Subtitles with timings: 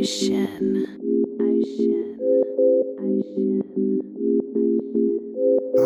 [0.00, 0.86] Ocean.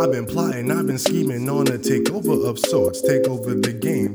[0.00, 3.02] I've been plotting, I've been scheming on a takeover of sorts.
[3.02, 4.13] Take over the game,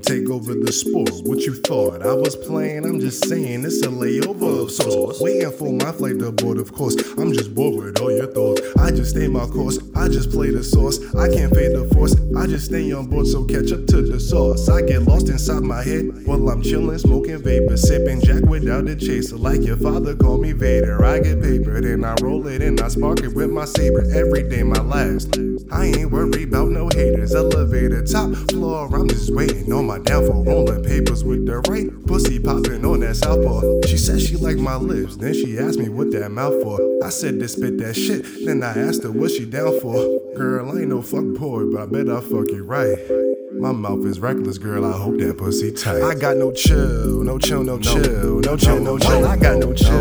[0.49, 1.11] over the sport.
[1.23, 2.05] What you thought?
[2.05, 5.21] I was playing, I'm just saying it's a layover of sorts.
[5.21, 6.95] Waiting for my flight to board, of course.
[7.17, 8.61] I'm just bored with all your thoughts.
[8.77, 10.97] I just stay my course, I just play the sauce.
[11.15, 14.19] I can't fade the force, I just stay on board, so catch up to the
[14.19, 14.69] sauce.
[14.69, 18.95] I get lost inside my head while I'm chilling, smoking vapor, sipping Jack without a
[18.95, 19.37] chaser.
[19.37, 21.03] Like your father called me Vader.
[21.05, 24.05] I get paper, then I roll it and I spark it with my saber.
[24.13, 25.37] Every day my last.
[25.71, 27.35] I ain't worried about no haters.
[27.35, 30.38] Elevator, top floor, I'm just waiting on my downfall.
[30.45, 33.87] Rolling papers with the right pussy popping on that southpaw.
[33.87, 36.79] She said she liked my lips, then she asked me what that mouth for.
[37.03, 39.93] I said to spit that shit, then I asked her what she down for.
[40.35, 42.97] Girl, I ain't no fuck boy, but I bet I fuck you right.
[43.59, 44.85] My mouth is reckless, girl.
[44.85, 46.01] I hope that pussy tight.
[46.01, 49.27] I got no chill, no chill, no chill, no chill, no chill.
[49.27, 49.99] I got no chill,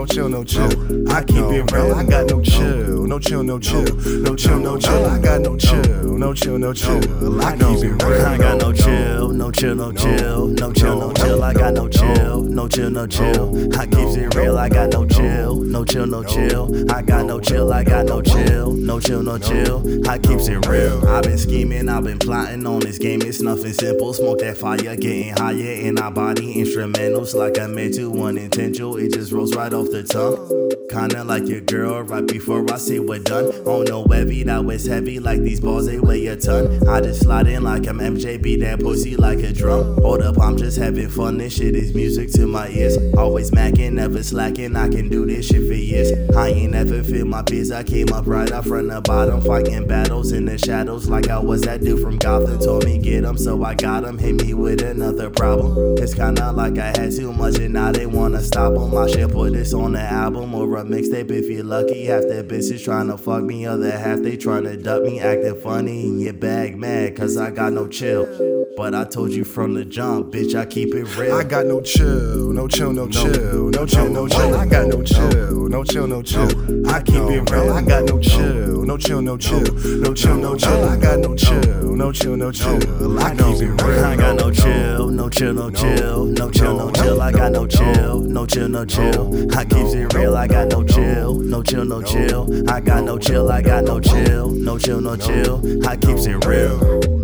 [0.00, 1.10] no chill, no chill.
[1.12, 1.94] I keep it real.
[1.94, 3.84] I got no chill, no chill, no chill,
[4.22, 5.06] no chill, no chill.
[5.06, 7.42] I got no chill, no chill, no chill.
[7.42, 8.26] I keep it real.
[8.26, 11.44] I got no chill, no chill, no chill, no chill, no chill.
[11.44, 11.88] I got no.
[11.88, 12.29] chill,
[12.60, 13.78] no chill, no chill.
[13.78, 14.58] I keeps it real.
[14.58, 16.92] I got no chill, no chill, no chill.
[16.92, 19.82] I got no chill, I got no chill, no chill, no chill.
[20.06, 21.08] I keeps it real.
[21.08, 23.22] I've been scheming, I've been plotting on this game.
[23.22, 24.12] It's nothing simple.
[24.12, 26.54] Smoke that fire, getting higher in our body.
[26.56, 28.98] Instrumentals like I meant to, unintentional.
[28.98, 30.79] It just rolls right off the tongue.
[30.90, 33.44] Kinda like your girl right before I say we're done.
[33.64, 36.88] On no heavy, that was heavy like these balls, they weigh a ton.
[36.88, 39.96] I just slide in like I'm MJ, beat that pussy like a drum.
[40.02, 41.38] Hold up, I'm just having fun.
[41.38, 42.98] This shit is music to my ears.
[43.16, 44.74] Always macking, never slacking.
[44.74, 46.10] I can do this shit for years.
[46.36, 47.70] I ain't never feel my peers.
[47.70, 51.38] I came up right up from the bottom, fighting battles in the shadows like I
[51.38, 52.58] was that dude from Gotham.
[52.58, 54.18] Told me get 'em, so I got 'em.
[54.18, 55.98] Hit me with another problem.
[55.98, 58.92] It's kinda like I had too much and now they wanna stop 'em.
[58.98, 62.06] I should put this on the album or a mixtape if you're lucky.
[62.06, 66.18] Half the bitches tryna fuck me, other half they tryna duck me, acting funny in
[66.18, 68.59] your bag, mad cause I got no chill.
[68.76, 71.34] But I told you from the jump, bitch, I keep it real.
[71.34, 74.54] I got no chill, no chill, no chill, no chill, no chill.
[74.54, 76.88] I got no chill, no chill, no chill.
[76.88, 77.72] I keep it real.
[77.72, 80.84] I got no chill, no chill, no chill, no chill, no chill.
[80.84, 83.18] I got no chill, no chill, no chill.
[83.18, 84.04] I keep it real.
[84.04, 87.20] I got no chill, no chill, no chill, no chill, no chill.
[87.20, 89.58] I got no chill, no chill, no chill.
[89.58, 90.36] I keeps it real.
[90.36, 92.70] I got no chill, no chill, no chill.
[92.70, 95.86] I got no chill, I got no chill, no chill, no chill.
[95.86, 97.19] I keeps it real.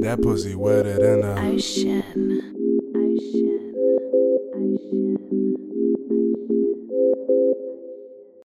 [0.00, 2.02] That pussy wetter than the ocean.
[2.94, 3.43] ocean.